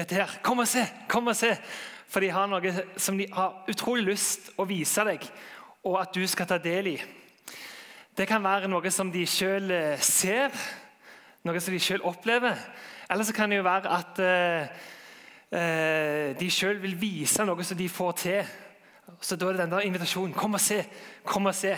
[0.00, 0.36] dette her.
[0.44, 0.84] Kom og se!
[1.10, 1.54] Kom og se!
[2.10, 5.26] For de har noe som de har utrolig lyst å vise deg,
[5.86, 6.96] og at du skal ta del i.
[8.16, 10.50] Det kan være noe som de sjøl eh, ser,
[11.46, 12.58] noe som de sjøl opplever.
[13.10, 14.82] Eller så kan det jo være at eh,
[15.54, 18.52] eh, de sjøl vil vise noe som de får til.
[19.20, 20.34] Så da er det den der invitasjonen.
[20.34, 20.82] Kom og se!
[21.26, 21.76] Kom og se!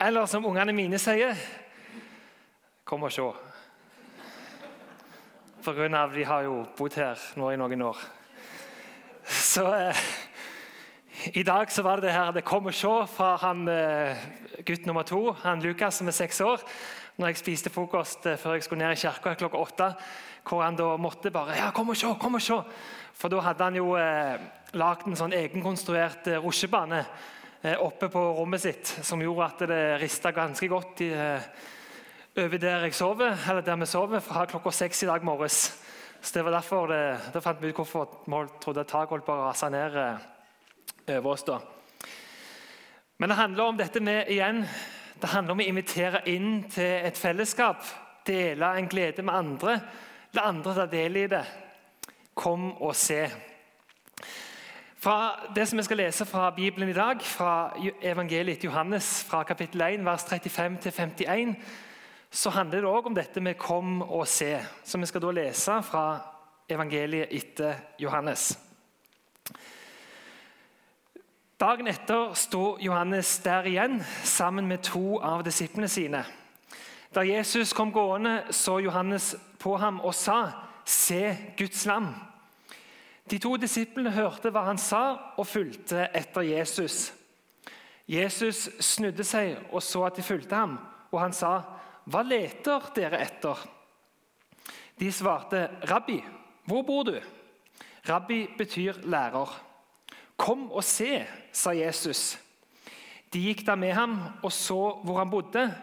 [0.00, 1.32] Eller som ungene mine sier
[2.84, 3.24] Kom og se.
[5.66, 7.98] Av de har jo bodd her nå i noen år.
[9.26, 10.02] Så eh,
[11.34, 14.20] i dag så var det det her det kom og se fra han, eh,
[14.62, 16.62] gutt nummer to, han Lukas som er seks år.
[17.18, 19.88] Når jeg spiste frokost eh, før jeg skulle ned i kirka klokka åtte.
[20.46, 22.62] Hvor han da måtte bare ja, kom og se, kom og se.
[23.18, 24.38] For da hadde han jo eh,
[24.78, 29.84] lagd en sånn egenkonstruert eh, rusjebane eh, oppe på rommet sitt, som gjorde at det
[30.04, 31.50] rista ganske godt i, eh,
[32.36, 35.82] over der jeg sover, eller der vi sover, fra klokka seks i dag morges.
[36.20, 39.24] Så det var derfor det, Da fant vi ut hvorfor vi trodde at taket holdt
[39.24, 41.42] på å rase ned eh, over oss.
[41.42, 41.58] da.
[43.18, 44.66] Men det handler om dette med igjen,
[45.22, 47.80] det handler om å invitere inn til et fellesskap.
[48.26, 49.80] Dele en glede med andre.
[50.34, 51.44] La andre ta del i det.
[52.34, 53.30] Kom og se.
[55.00, 59.80] Fra det som vi skal lese fra Bibelen i dag, fra evangeliet Johannes, fra kapittel
[59.80, 61.56] 1, vers 35 til 51,
[62.36, 65.82] så handler det òg om dette med 'kom og se', som vi skal da lese
[65.82, 66.20] fra
[66.68, 68.58] evangeliet etter Johannes.
[71.60, 76.24] Dagen etter sto Johannes der igjen sammen med to av disiplene sine.
[77.14, 80.50] Da Jesus kom gående, så Johannes på ham og sa,
[80.84, 82.14] 'Se Guds lam'.
[83.30, 87.12] De to disiplene hørte hva han sa, og fulgte etter Jesus.
[88.08, 90.78] Jesus snudde seg og så at de fulgte ham,
[91.12, 91.62] og han sa,
[92.06, 93.66] 'Hva leter dere etter?'
[94.98, 96.24] De svarte, 'Rabbi,
[96.64, 97.20] hvor bor du?'
[98.08, 99.62] Rabbi betyr lærer.
[100.36, 102.38] 'Kom og se', sa Jesus.
[103.32, 105.74] De gikk da med ham og så hvor han bodde,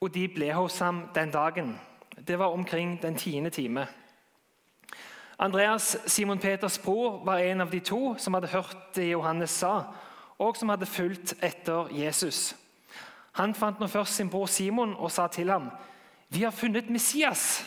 [0.00, 1.80] og de ble hos ham den dagen.
[2.28, 3.86] Det var omkring den tiende time.
[5.38, 9.82] Andreas, Simon Peters bror, var en av de to som hadde hørt det Johannes sa,
[10.38, 12.54] og som hadde fulgt etter Jesus.
[13.34, 15.70] Han fant nå først sin bror Simon og sa til ham,
[16.28, 17.64] 'Vi har funnet Messias.'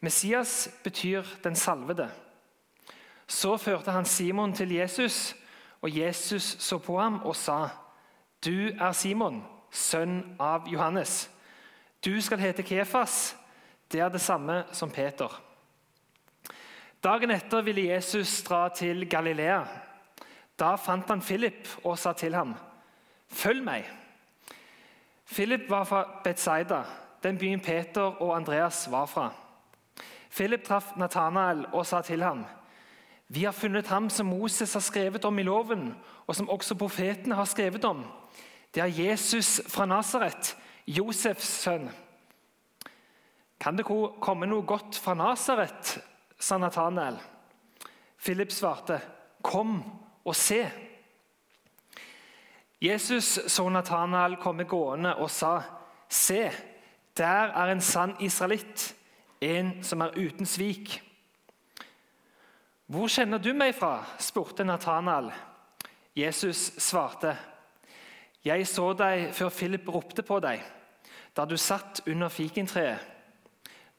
[0.00, 2.10] Messias betyr 'den salvede'.
[3.26, 5.36] Så førte han Simon til Jesus,
[5.82, 7.68] og Jesus så på ham og sa,
[8.44, 11.30] 'Du er Simon, sønn av Johannes.'
[12.04, 13.36] 'Du skal hete Kefas.'
[13.92, 15.42] Det er det samme som Peter.
[17.04, 19.64] Dagen etter ville Jesus dra til Galilea.
[20.58, 22.54] Da fant han Philip og sa til ham,
[23.28, 24.05] 'Følg meg.'
[25.26, 26.82] Philip var fra Betzaida,
[27.22, 29.30] den byen Peter og Andreas var fra.
[30.30, 32.44] Philip traff Nathanael og sa til ham,
[33.28, 35.94] 'Vi har funnet ham som Moses har skrevet om i loven,
[36.26, 38.04] og som også profetene har skrevet om.'
[38.74, 40.56] 'Det er Jesus fra Nasaret,
[40.86, 41.90] Josefs sønn.'
[43.60, 43.86] 'Kan det
[44.20, 46.02] komme noe godt fra Nasaret?'
[46.38, 47.18] sa Nathanael.
[48.18, 49.00] Philip svarte,
[49.42, 49.84] 'Kom
[50.24, 50.85] og se.'
[52.80, 55.60] Jesus så Nathanael komme gående og sa,
[56.08, 56.50] 'Se,
[57.16, 58.94] der er en sann israelitt,
[59.40, 61.02] en som er uten svik.'
[62.86, 65.32] 'Hvor kjenner du meg fra?' spurte Nathanael.
[66.16, 67.36] Jesus svarte,
[68.44, 70.62] 'Jeg så deg før Philip ropte på deg,
[71.36, 73.06] da du satt under fikentreet.'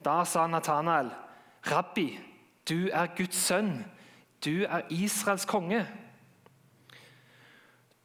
[0.06, 1.12] Da sa Nathanael,
[1.72, 2.20] 'Rabbi,
[2.70, 3.86] du er Guds sønn,
[4.46, 6.07] du er Israels konge.'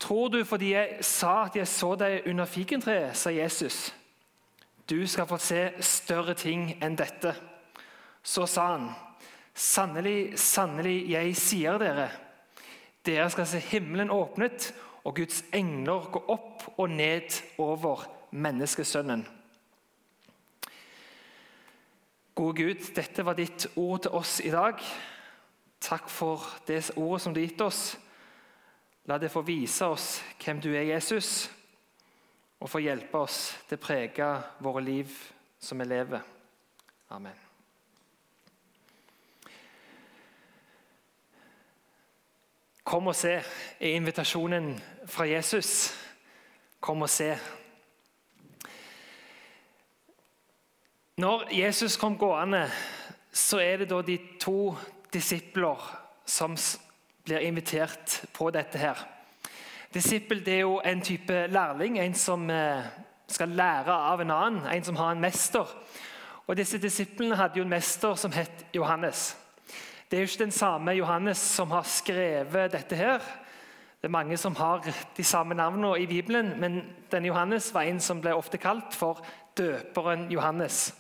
[0.03, 3.93] Tror du fordi jeg sa at jeg så deg under fikentreet, sa Jesus.
[4.91, 7.37] Du skal få se større ting enn dette.
[8.23, 8.89] Så sa han,
[9.55, 12.09] sannelig, sannelig, jeg sier dere,
[13.07, 14.73] dere skal se himmelen åpnet
[15.05, 19.25] og Guds engler gå opp og ned over menneskesønnen.
[22.35, 24.79] Gode Gud, dette var ditt ord til oss i dag.
[25.83, 27.83] Takk for det ordet som du har gitt oss.
[29.11, 31.51] La det få vise oss hvem du er, Jesus,
[32.63, 34.29] og få hjelpe oss til å prege
[34.63, 35.17] våre liv
[35.59, 36.23] som vi lever.
[37.11, 37.41] Amen.
[42.87, 44.75] Kom og se er invitasjonen
[45.11, 45.93] fra Jesus.
[46.83, 47.31] Kom og se.
[51.23, 52.65] Når Jesus kom gående,
[53.33, 54.75] så er det da de to
[55.13, 55.83] disipler
[56.27, 56.57] som
[57.25, 58.79] blir invitert på dette.
[58.79, 59.07] her.
[59.95, 62.85] Disippel det er jo en type lærling, en som eh,
[63.29, 65.69] skal lære av en annen, en som har en mester.
[66.47, 69.37] Og Disse disiplene hadde jo en mester som het Johannes.
[70.11, 73.19] Det er jo ikke den samme Johannes som har skrevet dette her.
[74.01, 74.83] Det er mange som har
[75.17, 76.83] de samme navnene i Bibelen, men
[77.13, 79.23] denne Johannes var en som ble ofte kalt for
[79.57, 80.95] døperen Johannes.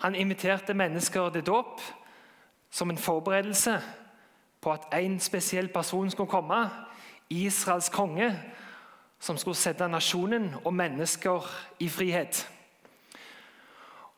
[0.00, 1.80] Han inviterte mennesker til dåp
[2.70, 3.80] som en forberedelse
[4.66, 6.70] på at en spesiell person skulle komme,
[7.30, 8.32] Israels konge,
[9.22, 11.46] som skulle sette nasjonen og mennesker
[11.78, 12.40] i frihet.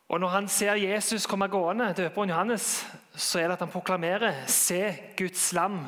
[0.08, 4.46] Og Når han ser Jesus komme gående, døperen Johannes, så er det at han proklamerer
[4.46, 5.86] 'Se Guds lam'.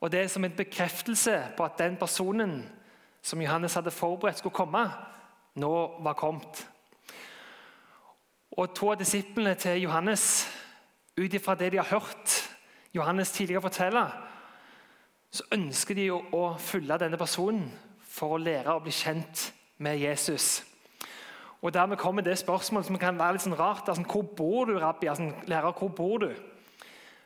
[0.00, 2.70] Og Det er som en bekreftelse på at den personen
[3.22, 4.90] som Johannes hadde forberedt skulle komme,
[5.54, 6.68] nå var kommet.
[8.52, 10.48] Og To av disiplene til Johannes,
[11.18, 12.51] ut ifra det de har hørt
[12.94, 14.12] Johannes tidligere forteller,
[15.32, 17.70] så ønsker de å følge denne personen
[18.04, 19.48] for å lære å bli kjent
[19.80, 20.60] med Jesus.
[21.62, 23.88] Og Dermed kommer det spørsmålet som kan være litt sånn rart.
[23.88, 25.08] Altså, hvor bor du, rabbi?
[25.08, 26.32] Altså, lærer, hvor bor du?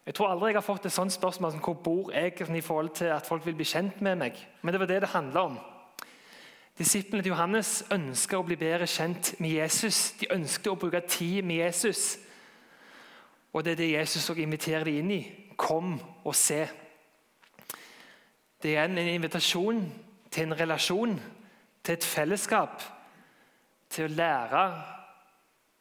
[0.06, 2.92] Jeg tror aldri jeg har fått et sånt spørsmål som hvor bor jeg i forhold
[2.94, 4.38] til at folk vil bli kjent med meg.
[4.62, 5.56] Men det var det det handla om.
[6.78, 10.12] Disiplene til Johannes ønska å bli bedre kjent med Jesus.
[10.20, 12.18] De ønsket å bruke tid med Jesus.
[13.52, 15.20] Og det er det Jesus også inviterer dem inn i.
[15.56, 16.66] Kom og se.
[18.62, 19.80] Det er en invitasjon
[20.30, 21.16] til en relasjon,
[21.84, 22.82] til et fellesskap
[23.90, 24.62] til å lære,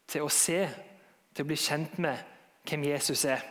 [0.07, 0.62] til å se,
[1.33, 2.22] til å bli kjent med
[2.66, 3.44] hvem Jesus er.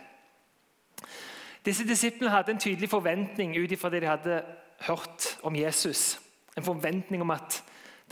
[1.65, 4.41] Disse disiplene hadde en tydelig forventning ut ifra det de hadde
[4.85, 6.19] hørt om Jesus.
[6.57, 7.61] En forventning om at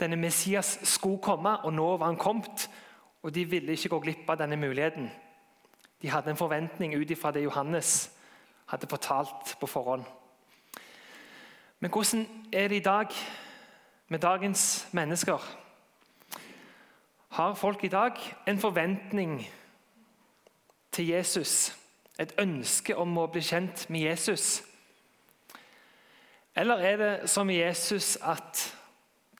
[0.00, 2.68] denne Messias skulle komme, og nå var han kommet.
[3.22, 5.06] Og de ville ikke gå glipp av denne muligheten.
[6.04, 8.10] De hadde en forventning ut ifra det Johannes
[8.66, 10.04] hadde fortalt på forhånd.
[11.80, 13.06] Men hvordan er det i dag
[14.08, 15.56] med dagens mennesker?
[17.28, 18.12] Har folk i dag
[18.46, 19.48] en forventning
[20.92, 21.76] til Jesus?
[22.20, 24.62] Et ønske om å bli kjent med Jesus?
[26.54, 28.76] Eller er det som i Jesus at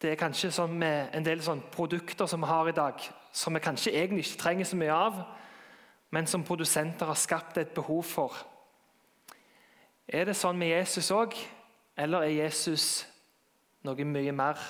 [0.02, 0.64] det er kanskje
[1.12, 2.94] en del produkter som vi har i dag,
[3.32, 5.24] som vi kanskje egentlig ikke trenger så mye av,
[6.14, 8.36] men som produsenter har skapt et behov for?
[10.06, 11.34] Er det sånn med Jesus òg,
[11.98, 12.86] eller er Jesus
[13.84, 14.60] noe mye mer?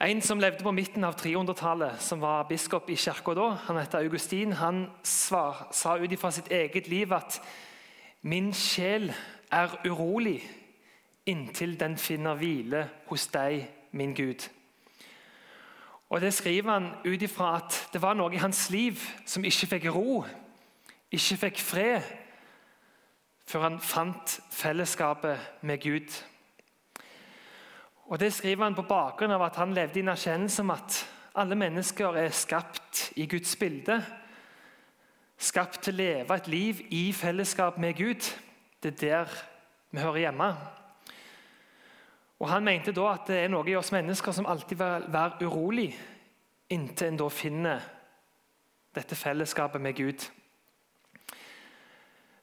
[0.00, 4.06] En som levde på midten av 300-tallet, som var biskop i kirka da, han heter
[4.06, 7.36] Augustin, han svar, sa ut ifra sitt eget liv at
[8.22, 9.10] min sjel
[9.52, 10.38] er urolig
[11.28, 14.46] inntil den finner hvile hos deg, min Gud.
[16.10, 19.66] Og Det skriver han ut ifra at det var noe i hans liv som ikke
[19.76, 20.24] fikk ro,
[21.10, 22.02] ikke fikk fred,
[23.46, 26.10] før han fant fellesskapet med Gud.
[28.10, 30.98] Og Det skriver han på bakgrunn av at han levde i en erkjennelse om at
[31.38, 34.00] alle mennesker er skapt i Guds bilde.
[35.38, 38.26] Skapt til å leve et liv i fellesskap med Gud.
[38.82, 39.40] Det er der
[39.90, 40.54] vi hører hjemme.
[42.40, 45.44] Og Han mente da at det er noe i oss mennesker som alltid vil være
[45.44, 45.90] urolig
[46.70, 47.88] inntil en da finner
[48.96, 50.26] dette fellesskapet med Gud.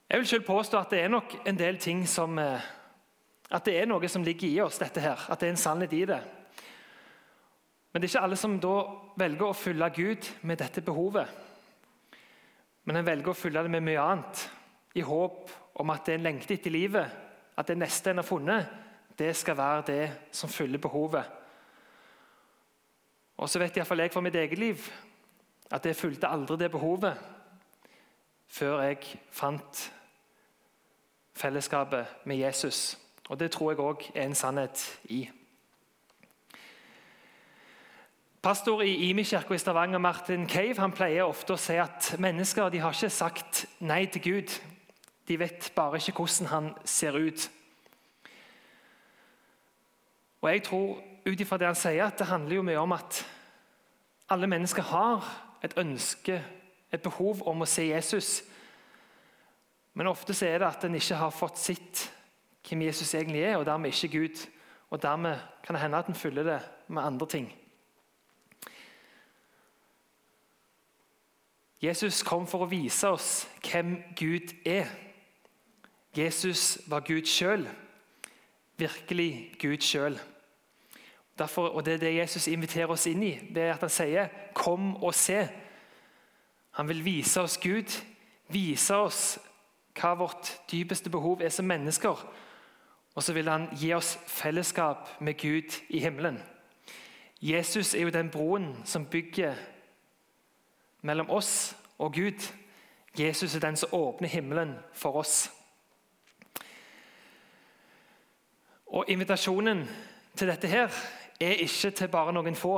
[0.07, 2.61] Jeg vil selv påstå at det er nok en del ting som eh,
[3.51, 5.93] at det er noe som ligger i oss, dette her, at det er en sannhet
[5.95, 6.19] i det.
[7.91, 8.75] Men det er ikke alle som da
[9.19, 11.27] velger å fylle Gud med dette behovet.
[12.87, 14.43] Men en velger å fylle det med mye annet,
[14.95, 17.15] i håp om at det er en lengte etter livet,
[17.57, 18.86] at det neste en har funnet,
[19.19, 21.23] det skal være det som fyller behovet.
[23.37, 24.87] Og så vet iallfall jeg for mitt eget liv
[25.71, 27.17] at jeg fulgte aldri det behovet
[28.47, 28.97] før jeg
[29.31, 29.93] fant
[31.35, 32.97] fellesskapet med Jesus.
[33.29, 35.29] Og Det tror jeg òg er en sannhet i.
[38.41, 42.79] Pastor i Imi-kirka i Stavanger, Martin Cave, han pleier ofte å si at mennesker de
[42.79, 44.53] har ikke sagt nei til Gud.
[45.27, 47.49] De vet bare ikke hvordan han ser ut.
[50.41, 53.23] Og Jeg tror ut ifra det han sier, at det handler jo mye om at
[54.29, 55.25] alle mennesker har
[55.63, 56.43] et ønske,
[56.93, 58.43] et behov om å se Jesus.
[59.93, 62.03] Men ofte så er det at en ikke har fått sitt
[62.67, 64.43] hvem Jesus egentlig er, og dermed ikke Gud.
[64.89, 67.47] Og dermed kan det hende at en fyller det med andre ting.
[71.81, 74.89] Jesus kom for å vise oss hvem Gud er.
[76.17, 77.67] Jesus var Gud sjøl.
[78.77, 80.19] Virkelig Gud sjøl.
[81.57, 85.13] Og Det er det Jesus inviterer oss inn i ved at han sier 'kom og
[85.15, 85.49] se'.
[86.71, 88.03] Han vil vise oss Gud,
[88.49, 89.39] vise oss
[90.01, 92.33] hva vårt dypeste behov er som mennesker,
[93.15, 96.37] og så vil han gi oss fellesskap med Gud i himmelen.
[97.41, 99.55] Jesus er jo den broen som bygger
[101.01, 102.53] mellom oss og Gud.
[103.19, 105.51] Jesus er den som åpner himmelen for oss.
[108.95, 109.81] Og Invitasjonen
[110.37, 110.93] til dette her
[111.43, 112.77] er ikke til bare noen få.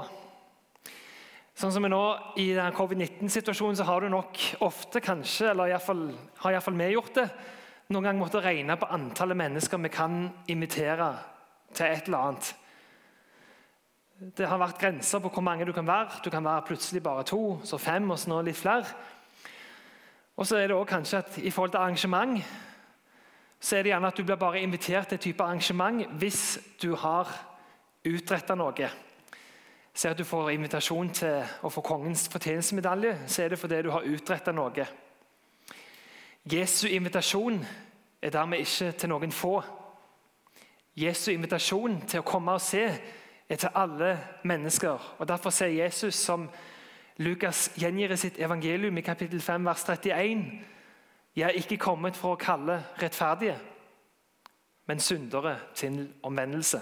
[1.59, 2.03] Sånn som vi nå
[2.39, 6.07] I covid-19-situasjonen så har du nok ofte kanskje, eller i fall,
[6.39, 7.27] har iallfall vi gjort det,
[7.91, 11.11] noen gang måttet regne på antallet mennesker vi kan invitere
[11.75, 12.49] til et eller annet.
[14.39, 16.23] Det har vært grenser på hvor mange du kan være.
[16.23, 18.87] Du kan være plutselig bare to, så fem, og så nå litt flere.
[20.39, 22.39] Og så er det også kanskje at I forhold til arrangement
[23.59, 26.95] så er det gjerne at du blir bare invitert til et type arrangement hvis du
[26.95, 27.27] har
[28.07, 28.89] utretta noe.
[29.93, 33.91] Se at du får invitasjon til å få kongens fortjenestemedalje, så er det fordi du
[33.91, 34.85] har utretta noe.
[36.47, 37.59] Jesu invitasjon
[38.21, 39.57] er dermed ikke til noen få.
[40.95, 42.85] Jesu invitasjon til å komme og se
[43.49, 45.15] er til alle mennesker.
[45.19, 46.47] Og Derfor sier Jesus, som
[47.17, 50.43] Lukas gjengir i sitt evangelium i kapittel 5, vers 31,
[51.36, 53.59] jeg er ikke kommet for å kalle rettferdige,
[54.89, 56.81] men syndere til omvendelse.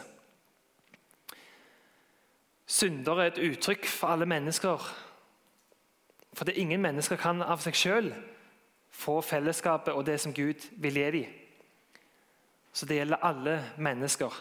[2.68, 4.88] Syndere er et uttrykk for alle mennesker.
[6.34, 8.12] For det ingen mennesker kan av seg sjøl
[8.92, 11.34] få fellesskapet og det som Gud vil gi dem.
[12.74, 14.34] Så det gjelder alle mennesker.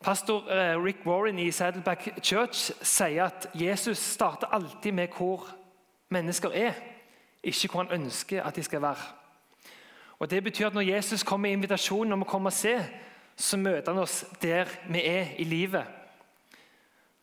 [0.00, 5.48] Pastor eh, Rick Warren i Saddleback Church sier at Jesus starter alltid med hvor
[6.08, 6.74] mennesker er,
[7.42, 8.96] ikke hvor han ønsker at de skal være.
[10.18, 12.74] Og Det betyr at når Jesus kommer med invitasjonen om å komme og se,
[13.36, 15.84] så møter han oss der vi er i livet.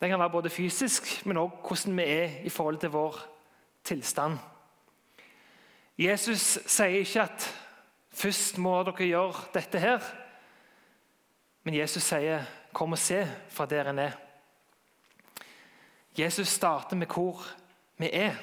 [0.00, 3.18] Den kan være både fysisk, men også hvordan vi er i forhold til vår
[3.84, 4.38] tilstand.
[5.98, 7.46] Jesus sier ikke at
[8.12, 10.00] først må dere gjøre dette her.
[11.64, 14.18] Men Jesus sier 'kom og se fra der en er'.
[16.18, 17.42] Jesus starter med hvor
[17.98, 18.34] vi er,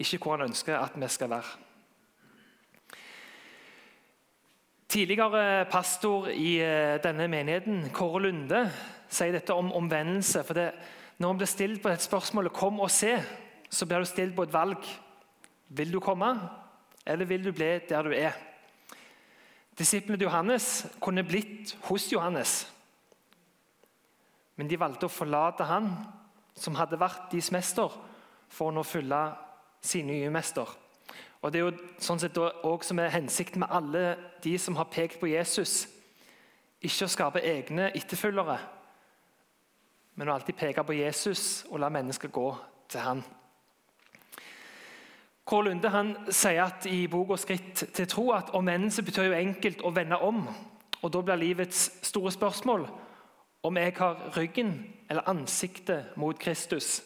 [0.00, 1.58] ikke hvor han ønsker at vi skal være.
[4.90, 8.64] Tidligere pastor i eh, denne menigheten, Kåre Lunde,
[9.10, 10.42] sier dette om omvendelse.
[10.44, 10.72] for det,
[11.18, 13.22] Når han blir stilt på et spørsmål 'kom og se',
[13.70, 14.84] så blir du stilt på et valg.
[15.68, 16.40] Vil du komme,
[17.06, 18.32] eller vil du bli der du er?
[19.78, 22.72] Disiplene til Johannes kunne blitt hos Johannes.
[24.56, 25.96] Men de valgte å forlate han
[26.54, 27.88] som hadde vært deres mester,
[28.48, 29.36] for å nå følge
[29.80, 30.68] sin nye mester.
[31.42, 34.90] Og Det er jo sånn sett også som er hensikten med alle de som har
[34.92, 35.88] pekt på Jesus.
[36.82, 38.58] Ikke å skape egne etterfølgere,
[40.16, 42.48] men å alltid peke på Jesus og la mennesker gå
[42.88, 43.22] til han.
[45.50, 49.80] Kåre Lunde han sier at i boka 'Skritt til tro' at omvendelse betyr jo enkelt
[49.82, 50.48] å vende om.
[51.02, 52.88] Og Da blir livets store spørsmål
[53.62, 57.02] om jeg har ryggen eller ansiktet mot Kristus.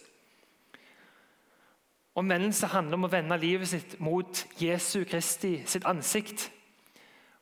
[2.15, 6.47] Omvendelse handler om å vende livet sitt mot Jesu Kristi sitt ansikt.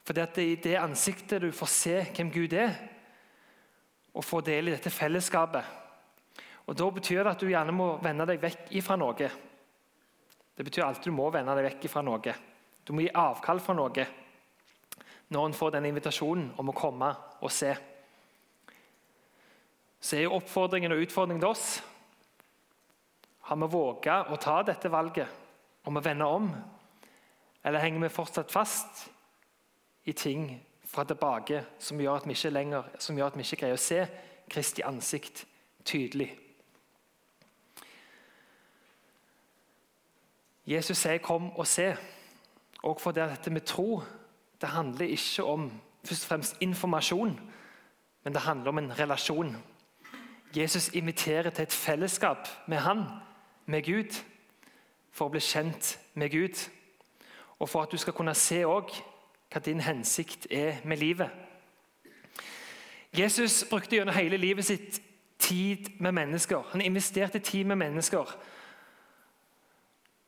[0.02, 2.72] For det er i det ansiktet du får se hvem Gud er,
[4.16, 5.64] og får del i dette fellesskapet.
[6.66, 9.28] Og Da betyr det at du gjerne må vende deg vekk ifra noe.
[10.56, 12.34] Det betyr alltid du må vende deg vekk fra noe.
[12.84, 14.08] Du må gi avkall fra noe
[15.32, 17.08] når en får den invitasjonen om å komme
[17.40, 17.72] og se.
[20.00, 21.66] Så er jo oppfordringen og utfordringen til oss
[23.52, 25.28] Har vi våga å ta dette valget
[25.84, 26.46] om å vende om?
[27.60, 29.02] Eller henger vi fortsatt fast
[30.08, 30.46] i ting
[30.88, 34.06] fra tilbake som gjør at vi ikke lenger, at vi ikke greier å se
[34.48, 35.42] Kristi ansikt
[35.84, 36.30] tydelig?
[40.64, 41.96] Jesus sier 'kom og se'.
[42.82, 44.02] Og for det dette med tro
[44.60, 47.40] det handler ikke om først og fremst informasjon,
[48.24, 49.56] men det handler om en relasjon.
[50.56, 53.04] Jesus inviterer til et fellesskap med han,
[53.66, 54.24] med Gud,
[55.12, 56.58] for å bli kjent med Gud.
[57.58, 59.02] Og for at du skal kunne se også
[59.52, 61.30] hva din hensikt er med livet.
[63.12, 65.02] Jesus brukte gjennom hele livet sitt
[65.38, 66.62] tid med mennesker.
[66.72, 68.36] Han investerte tid med mennesker.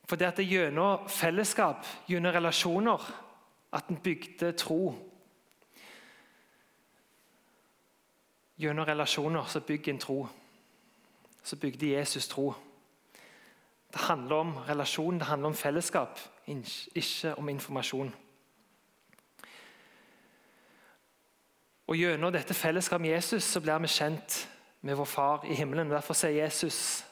[0.05, 3.25] For det at det gjennom fellesskap, gjennom relasjoner,
[3.73, 4.95] at en bygde tro.
[8.59, 10.27] Gjennom relasjoner så bygger en tro.
[11.43, 12.53] Så bygde Jesus tro.
[13.95, 18.15] Det handler om relasjon, det handler om fellesskap, ikke om informasjon.
[21.87, 24.49] Og Gjennom dette fellesskapet med Jesus så blir vi kjent
[24.83, 25.91] med vår Far i himmelen.
[25.91, 27.05] Derfor sier Jesus,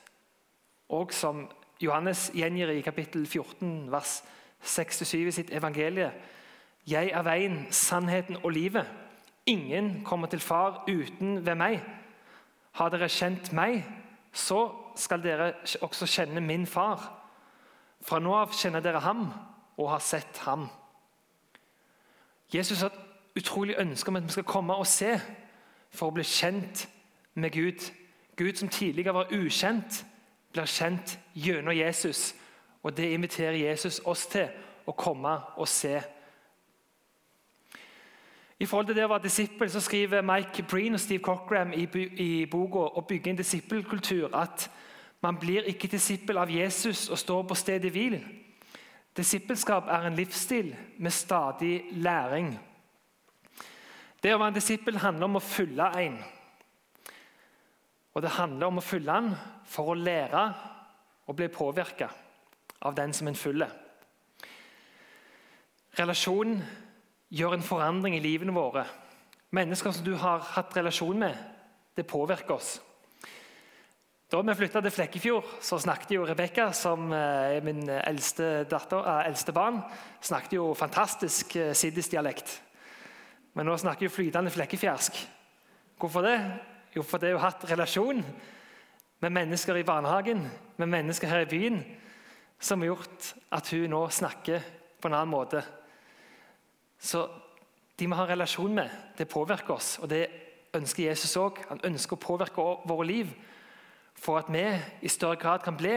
[0.89, 1.45] og som
[1.81, 4.23] Johannes gjengir i kapittel 14, vers
[4.65, 6.11] 6-7 i sitt evangelie.
[6.87, 8.91] Jeg er veien, sannheten og livet.
[9.47, 11.79] Ingen kommer til Far uten ved meg.
[12.73, 13.85] Har dere kjent meg,
[14.33, 14.61] så
[14.97, 17.05] skal dere også kjenne min far.
[18.03, 19.27] Fra nå av kjenner dere ham
[19.77, 20.67] og har sett ham.
[22.53, 25.15] Jesus har et utrolig ønske om at vi skal komme og se
[25.93, 26.87] for å bli kjent
[27.35, 27.85] med Gud.
[28.37, 30.05] Gud som tidligere var ukjent,
[30.53, 32.35] blir kjent gjennom Jesus.
[32.83, 34.49] Og det inviterer Jesus oss til
[34.87, 36.01] å komme og se.
[38.63, 41.83] I forhold til det å være disippel så skriver Mike Breen og Steve Cochram i,
[42.23, 44.71] i boka 'Å bygge en disippelkultur' at
[45.21, 48.21] man blir ikke disippel av Jesus og står på stedet hvil.
[49.17, 52.59] Disippelskap er en livsstil med stadig læring.
[54.23, 56.19] Det å være en disippel handler om å følge en.
[58.15, 60.55] Og det handler om å følge en for å lære
[61.27, 62.09] og bli påvirka
[62.81, 63.75] av den som en følger.
[65.99, 66.63] Relasjonen
[67.33, 68.85] gjør en forandring i livene våre.
[69.53, 71.37] Mennesker som du har hatt relasjon med,
[71.97, 72.77] det påvirker oss.
[74.33, 79.05] Da vi flytta til Flekkefjord, så snakket jo Rebekka, som eh, er min eldste, datter,
[79.05, 79.83] eh, eldste barn,
[80.25, 82.55] snakket jo fantastisk eh, siddisdialekt.
[83.53, 85.21] Men nå snakker hun flytende flekkefjersk.
[86.01, 86.39] Hvorfor det?
[86.97, 88.25] Jo, fordi hun har hatt relasjon
[89.21, 90.47] med mennesker i barnehagen,
[90.81, 91.83] med mennesker her i byen,
[92.57, 94.65] som har gjort at hun nå snakker
[94.97, 95.61] på en annen måte.
[97.03, 97.27] Så
[97.99, 99.99] de vi har relasjon med, det påvirker oss.
[99.99, 100.27] Og det
[100.75, 101.59] ønsker Jesus òg.
[101.69, 103.33] Han ønsker å påvirke våre liv
[104.15, 104.63] for at vi
[105.03, 105.97] i større grad kan bli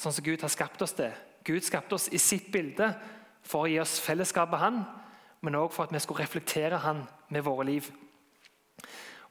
[0.00, 1.12] sånn som Gud har skapt oss til.
[1.44, 2.92] Gud skapte oss i sitt bilde
[3.46, 4.80] for å gi oss fellesskap med Han,
[5.40, 7.90] men òg for at vi skulle reflektere Han med våre liv.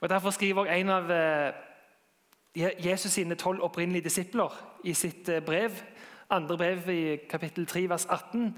[0.00, 1.52] Og Derfor skriver en av eh,
[2.56, 5.82] Jesus sine tolv opprinnelige disipler i sitt eh, brev,
[6.30, 8.54] andre brev i kapittel 3, vers 18,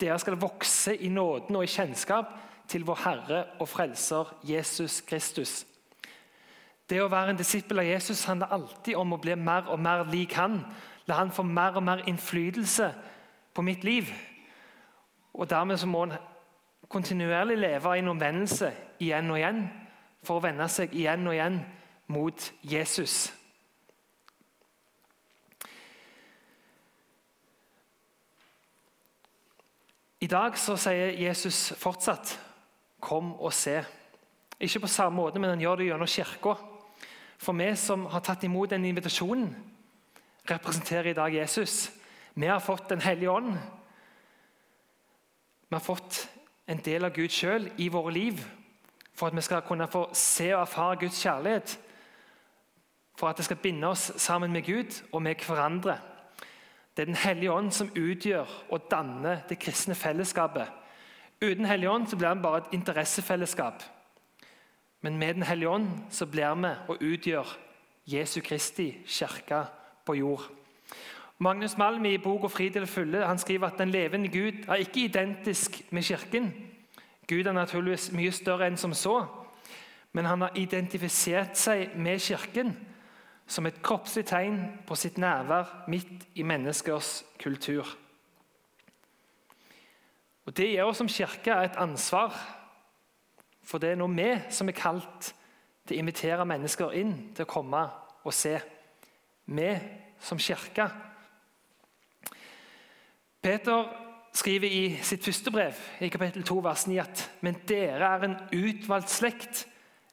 [0.00, 2.34] dere skal vokse i nåden og i kjennskap
[2.68, 5.64] til vår Herre og Frelser Jesus Kristus.
[6.90, 10.04] Det å være en disippel av Jesus handler alltid om å bli mer og mer
[10.10, 10.60] lik han.
[11.06, 12.92] La han få mer og mer innflytelse
[13.54, 14.10] på mitt liv.
[15.34, 16.18] Og Dermed så må han
[16.88, 18.70] kontinuerlig leve i en omvendelse
[19.02, 19.64] igjen og igjen
[20.26, 21.58] for å vende seg igjen og igjen
[22.14, 23.32] mot Jesus.
[30.20, 32.40] I dag så sier Jesus fortsatt
[33.00, 33.84] 'kom og se'.
[34.60, 36.54] Ikke på samme måte, men han gjør det gjennom kirka.
[37.38, 39.56] For vi som har tatt imot den invitasjonen,
[40.50, 41.90] representerer i dag Jesus.
[42.34, 43.52] Vi har fått Den hellige ånd.
[45.68, 46.28] Vi har fått
[46.66, 48.44] en del av Gud sjøl i våre liv
[49.14, 51.78] for at vi skal kunne få se og erfare Guds kjærlighet.
[53.16, 55.98] For at det skal binde oss sammen med Gud og med hverandre.
[56.96, 60.66] Det er Den hellige ånd som utgjør og danner det kristne fellesskapet.
[61.44, 63.82] Uten Hellige ånd så blir det bare et interessefellesskap.
[65.00, 67.58] Men med Den hellige ånd så blir vi og utgjør
[68.06, 69.64] Jesu Kristi kirke
[70.06, 70.42] på jord.
[71.38, 75.04] Magnus Malm i boka 'Fri til fulle' han skriver at den levende Gud er ikke
[75.04, 76.54] identisk med Kirken.
[77.28, 79.26] Gud er naturligvis mye større enn som så,
[80.12, 82.76] men han har identifisert seg med Kirken
[83.46, 87.86] som et kroppslig tegn på sitt nærvær midt i menneskers kultur.
[90.46, 92.34] Og Det gir oss som kirke et ansvar
[93.66, 95.32] for det er nå vi som er kalt
[95.86, 97.82] til å invitere mennesker inn til å komme
[98.26, 98.54] og se.
[99.46, 99.70] Vi
[100.22, 100.86] som kirke.
[103.42, 103.90] Peter
[104.36, 108.38] skriver i sitt første brev i kapittel 2, vers 9 at men dere er en
[108.54, 109.66] utvalgt slekt,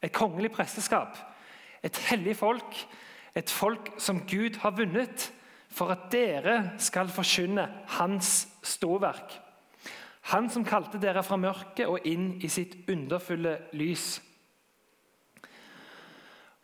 [0.03, 1.17] et kongelig presteskap,
[1.83, 2.77] et hellig folk,
[3.35, 5.31] et folk som Gud har vunnet,
[5.73, 7.65] for at dere skal forkynne
[7.97, 9.39] Hans storverk.
[10.29, 14.21] Han som kalte dere fra mørket og inn i sitt underfulle lys.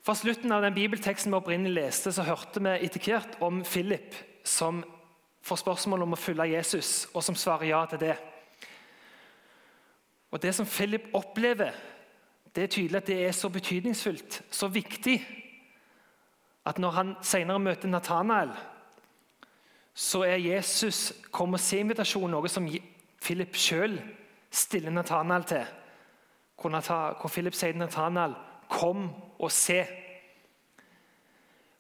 [0.05, 4.15] Fra slutten av den bibelteksten vi opprinnelig leste, så hørte vi etter hvert om Philip
[4.47, 4.84] som
[5.45, 8.15] får spørsmål om å følge Jesus, og som svarer ja til det.
[10.32, 11.73] Og Det som Philip opplever,
[12.55, 15.17] det er tydelig at det er så betydningsfullt, så viktig,
[16.69, 18.51] at når han senere møter Natanael,
[19.93, 22.67] så er Jesus kom og se invitasjon noe som
[23.19, 23.97] Philip sjøl
[24.51, 25.65] stiller Nathanael til.
[26.60, 28.36] Hvor Philip sier til Nathanael,
[28.69, 29.88] 'Kom og se'.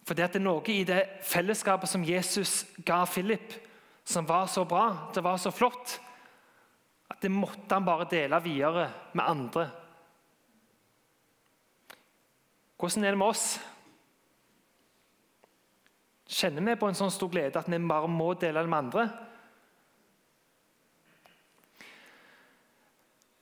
[0.03, 3.53] For det er noe i det fellesskapet som Jesus ga Philip,
[4.03, 5.99] som var så bra, det var så flott,
[7.11, 9.71] at det måtte han bare dele videre med andre.
[12.79, 13.59] Hvordan er det med oss?
[16.29, 19.07] Kjenner vi på en sånn stor glede at vi bare må dele det med andre?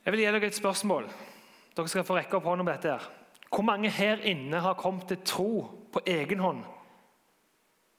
[0.06, 1.10] Jeg vil gi dere et spørsmål.
[1.76, 2.96] Dere skal få rekke opp hånden om dette.
[2.96, 3.10] her.
[3.52, 5.52] Hvor mange her inne har kommet til tro
[5.92, 6.64] på egen hånd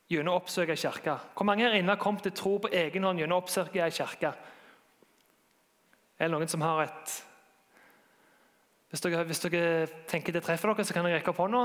[0.08, 1.18] gjennom å oppsøke ei kirke?
[1.36, 3.92] Hvor mange her inne har kommet til tro på egen hånd gjennom å oppsøke ei
[3.92, 4.32] kirke?
[6.18, 7.18] Er det noen som har et
[8.88, 11.64] hvis dere, hvis dere tenker det treffer dere, så kan dere rekke opp hånda.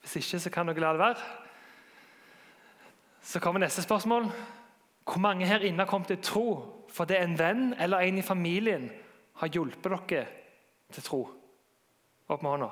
[0.00, 1.26] Hvis ikke, så kan dere la det være.
[3.26, 4.30] Så kommer neste spørsmål.
[5.04, 6.48] Hvor mange her inne har kommet til tro
[6.94, 8.90] fordi en venn eller en i familien
[9.40, 10.26] har hjulpet dere
[10.94, 11.18] til tro?
[12.28, 12.68] Opp med hånda.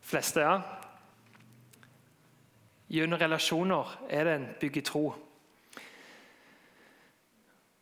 [0.00, 0.60] Fleste, ja.
[2.92, 5.14] Gjennom relasjoner er det en bygger tro.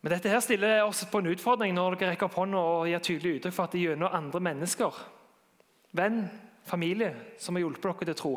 [0.01, 3.03] Men dette her stiller oss på en utfordring når dere rekker opp hånda og gir
[3.03, 5.03] tydelig uttrykk for at det er gjennom andre mennesker,
[5.91, 6.23] venn,
[6.63, 8.33] familie, som har hjulpet dere til tro.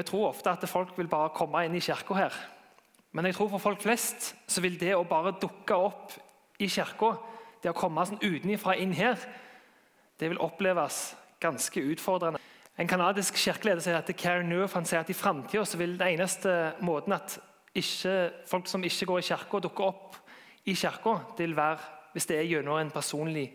[0.00, 2.36] Vi tror ofte at folk vil bare komme inn i kirka her.
[3.12, 6.14] Men jeg tror for folk flest så vil det å bare dukke opp
[6.56, 7.18] i kirka,
[7.60, 9.20] det å komme sånn utenfra inn her,
[10.16, 11.10] det vil oppleves
[11.42, 12.40] ganske utfordrende.
[12.80, 16.72] En kanadisk kirkeleder sier at Karen Neuf, han sier at i framtida vil den eneste
[16.80, 17.36] måten at
[17.76, 20.16] ikke, folk som ikke går i kirka, dukker opp
[20.64, 21.18] i kirka.
[21.36, 23.50] Det vil være hvis det er gjennom en personlig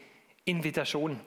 [0.46, 1.18] invitasjon.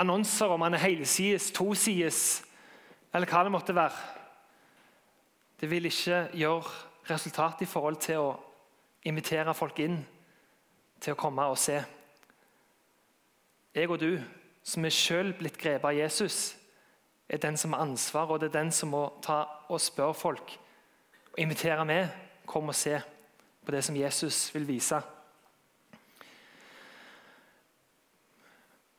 [0.00, 2.40] Annonser om han er helsides, tosides
[3.12, 4.06] eller hva det måtte være.
[5.60, 8.30] Det vil ikke gjøre resultat i forhold til å
[9.04, 9.98] invitere folk inn
[11.00, 11.80] til å komme og se.
[13.74, 14.18] Jeg og du,
[14.62, 16.56] som er selv blitt grepet av Jesus,
[17.28, 20.56] er den som har ansvar, og det er den som må ta og spørre folk
[21.30, 22.08] og invitere med.
[22.46, 22.98] Kom og se
[23.64, 24.98] på det som Jesus vil vise.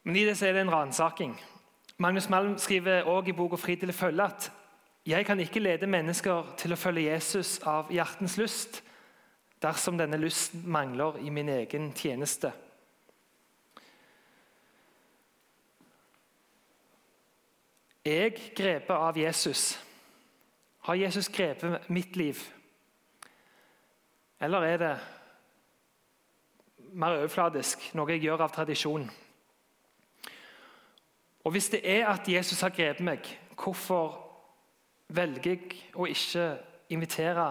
[0.03, 1.35] Men i det så er det en ransaking.
[2.01, 4.51] Magnus Malm skriver også i boka 'Fri til å følge' at
[5.05, 8.83] jeg kan ikke lede mennesker til å følge Jesus av hjertens lyst
[9.61, 12.51] dersom denne lysten mangler i min egen tjeneste.
[18.05, 19.79] Jeg grepet av Jesus
[20.81, 22.39] har Jesus grepet mitt liv?
[24.41, 24.95] Eller er det
[26.93, 29.05] mer overfladisk, noe jeg gjør av tradisjon?
[31.43, 33.25] Og Hvis det er at Jesus har grepet meg,
[33.57, 34.19] hvorfor
[35.09, 36.45] velger jeg å ikke
[36.93, 37.47] invitere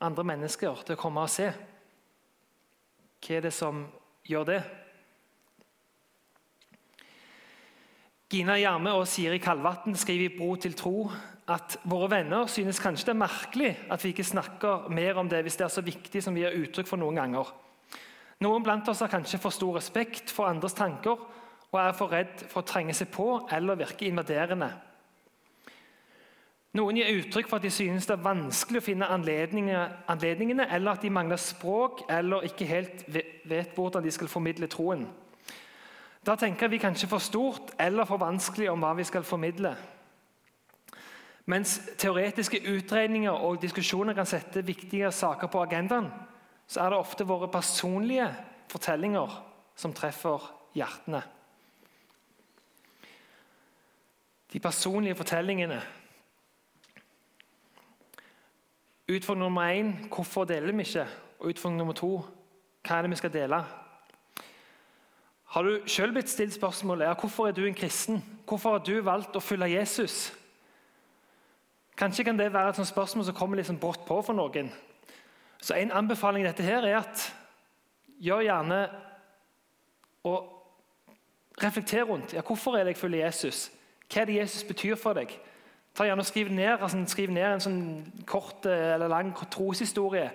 [0.00, 1.50] andre mennesker til å komme og se?
[3.24, 3.84] Hva er det som
[4.24, 4.62] gjør det?
[8.32, 11.04] Gina Gjerme og Siri Kalvatn skriver i Bro til tro
[11.52, 15.42] at våre venner synes kanskje det er merkelig at vi ikke snakker mer om det
[15.44, 17.52] hvis det er så viktig som vi gir uttrykk for noen ganger.
[18.42, 21.20] Noen blant oss har kanskje for stor respekt for andres tanker
[21.74, 24.70] og er for redd for å trenge seg på eller virke invaderende.
[26.74, 31.04] Noen gir uttrykk for at de synes det er vanskelig å finne anledningene, eller at
[31.04, 35.04] de mangler språk eller ikke helt vet hvordan de skal formidle troen.
[36.24, 39.74] Da tenker vi kanskje for stort eller for vanskelig om hva vi skal formidle.
[41.46, 46.08] Mens teoretiske utregninger og diskusjoner kan sette viktige saker på agendaen,
[46.66, 48.30] så er det ofte våre personlige
[48.72, 49.40] fortellinger
[49.76, 51.20] som treffer hjertene.
[54.54, 55.82] De personlige fortellingene.
[59.10, 61.06] Utfordring nummer én hvorfor deler vi ikke?
[61.38, 62.22] Og utfordring nummer to
[62.84, 63.58] hva er det vi skal dele?
[65.44, 68.22] Har du selv blitt stilt spørsmålet ja, hvorfor er du en kristen?
[68.48, 70.32] Hvorfor har du valgt å følge Jesus?
[71.96, 74.70] Kanskje kan det være et spørsmål som kommer liksom brått på for noen.
[75.62, 77.34] Så En anbefaling i dette her er at
[78.20, 78.80] gjør gjerne
[80.24, 80.50] og
[81.62, 83.70] reflekter rundt ja, hvorfor er det jeg følger Jesus.
[84.10, 85.32] Hva er det Jesus betyr for deg?
[85.94, 87.82] Ta gjerne og Skriv ned, altså, skriv ned en sånn
[88.26, 90.28] kort eh, eller lang troshistorie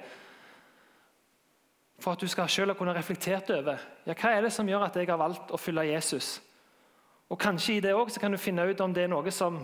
[1.99, 4.95] for at du skal selv kunne reflektert over ja, hva er det som gjør at
[4.95, 6.37] jeg har valgt å følge Jesus.
[7.29, 9.59] Og Kanskje i det også, kan du finne ut om det er noe som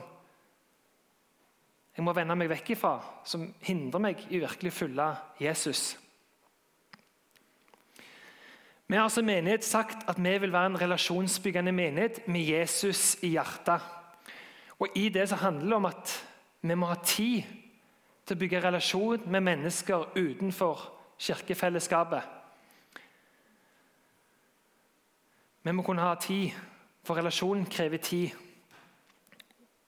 [1.96, 5.06] jeg må vende meg vekk ifra, som hindrer meg i virkelig å følge
[5.40, 5.94] Jesus.
[8.88, 13.28] Vi har altså menighet sagt at vi vil være en relasjonsbyggende menighet med Jesus i
[13.34, 13.82] hjertet.
[14.80, 16.14] Og I det så handler det om at
[16.62, 17.44] vi må ha tid
[18.26, 20.86] til å bygge relasjon med mennesker utenfor
[21.18, 22.22] kirkefellesskapet.
[25.64, 26.52] Vi må kunne ha tid,
[27.04, 28.30] for relasjonen krever tid.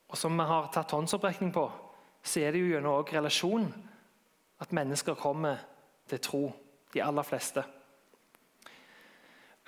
[0.08, 1.68] Og som vi har tatt håndsopprekning på,
[2.22, 3.68] så er det jo gjennom relasjon
[4.58, 5.62] at mennesker kommer
[6.08, 6.44] til tro.
[6.94, 7.62] De aller fleste.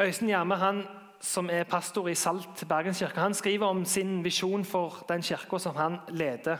[0.01, 0.87] Øystein Gjerme, han
[1.21, 5.77] som er pastor i Salt Bergenskirke, han skriver om sin visjon for den kirka som
[5.77, 6.57] han leder.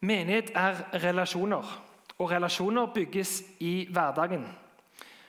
[0.00, 0.74] Menighet er
[1.04, 1.84] relasjoner,
[2.18, 4.44] og relasjoner bygges i hverdagen.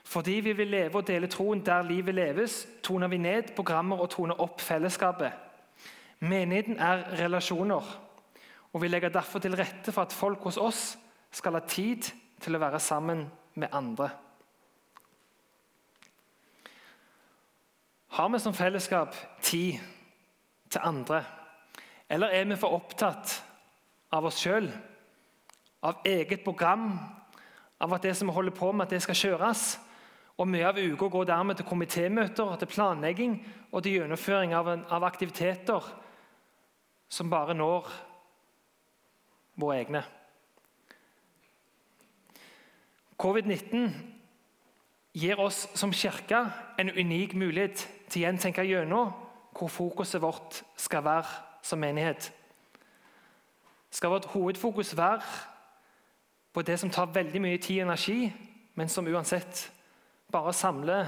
[0.04, 4.10] Fordi vi vil leve og dele troen der livet leves, toner vi ned programmer og
[4.10, 5.32] toner opp fellesskapet.
[6.19, 7.95] Menigheten er relasjoner,
[8.74, 10.98] og vi legger derfor til rette for at folk hos oss
[11.32, 14.10] skal ha tid til å være sammen med andre.
[18.15, 19.73] Har vi som fellesskap tid
[20.69, 21.23] til andre,
[22.10, 23.34] eller er vi for opptatt
[24.15, 24.69] av oss sjøl,
[25.84, 26.93] av eget program,
[27.84, 29.65] av at det som vi holder på med, at det skal kjøres?
[30.39, 33.36] Og Mye av uka går dermed til komitémøter, til planlegging
[33.71, 35.91] og til gjennomføring av, en, av aktiviteter
[37.12, 37.91] som bare når
[39.60, 40.08] våre egne.
[43.19, 44.14] Covid-19
[45.15, 46.41] gir oss som kirke
[46.80, 49.13] en unik mulighet til igjen tenke gjennom
[49.56, 51.30] hvor fokuset vårt skal være
[51.63, 52.34] som menighet.
[53.89, 55.21] Skal vårt hovedfokus være
[56.54, 58.34] på det som tar veldig mye tid og energi,
[58.75, 59.69] men som uansett
[60.32, 61.08] bare samler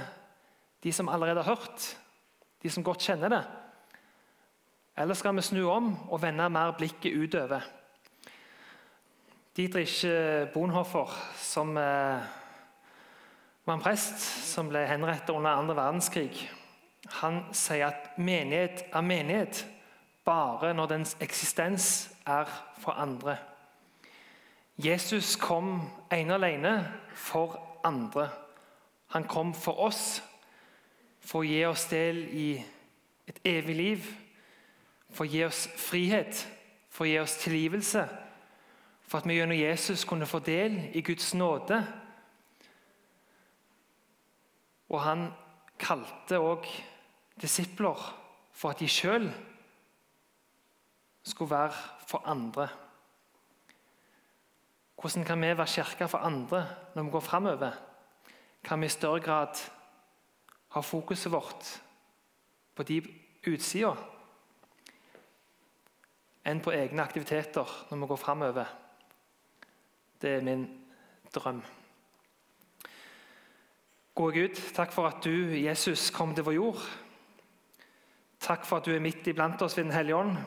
[0.84, 1.98] de som allerede har hørt,
[2.64, 3.44] de som godt kjenner det?
[4.98, 7.62] Eller skal vi snu om og vende mer blikket utover?
[9.58, 10.06] Dietrich
[10.54, 12.24] Bonhoffer, som eh,
[13.68, 16.48] var en prest som ble henrettet under andre verdenskrig,
[17.22, 19.62] han sier at menighet er menighet
[20.28, 22.50] bare når dens eksistens er
[22.82, 23.38] for andre.
[24.78, 26.74] Jesus kom ene alene
[27.16, 28.30] for andre.
[29.16, 30.22] Han kom for oss,
[31.22, 32.50] for å gi oss del i
[33.28, 34.10] et evig liv
[35.18, 36.44] for å gi oss frihet,
[36.94, 38.04] for å gi oss tilgivelse,
[39.08, 41.80] for at vi gjennom Jesus kunne få del i Guds nåde.
[44.90, 45.28] Og han
[45.80, 46.68] kalte òg
[47.42, 48.02] disipler
[48.52, 49.30] for at de sjøl
[51.28, 51.74] skulle være
[52.08, 52.68] for andre.
[54.98, 57.72] Hvordan kan vi være kirke for andre når vi går framover?
[58.64, 59.60] Kan vi i større grad
[60.70, 61.82] ha fokuset vårt
[62.76, 63.02] på de
[63.48, 63.96] utsida?
[66.48, 68.70] enn på egne aktiviteter når vi går framover.
[70.22, 70.64] Det er min
[71.36, 71.60] drøm.
[74.18, 76.80] Gode Gud, takk for at du, Jesus, kom til vår jord.
[78.42, 80.40] Takk for at du er midt iblant oss ved Den hellige ånd.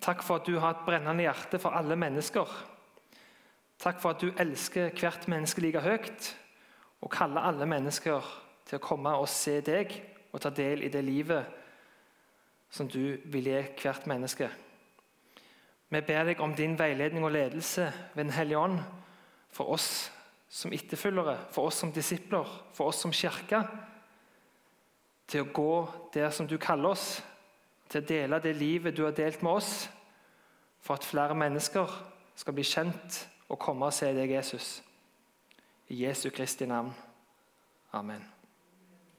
[0.00, 2.46] Takk for at du har et brennende hjerte for alle mennesker.
[3.82, 6.30] Takk for at du elsker hvert menneske like høyt
[7.02, 8.22] og kaller alle mennesker
[8.70, 9.90] til å komme og se deg
[10.30, 11.42] og ta del i det livet
[12.70, 14.46] som du vil gi hvert menneske.
[15.90, 18.78] Vi ber deg om din veiledning og ledelse ved Den hellige ånd
[19.50, 20.12] for oss
[20.48, 23.62] som etterfølgere, for oss som disipler, for oss som kirke.
[25.26, 25.72] Til å gå
[26.14, 27.22] der som du kaller oss,
[27.90, 29.88] til å dele det livet du har delt med oss,
[30.82, 31.90] for at flere mennesker
[32.38, 34.80] skal bli kjent og komme og se deg, Jesus.
[35.90, 36.94] I Jesu Kristi navn.
[37.94, 38.35] Amen.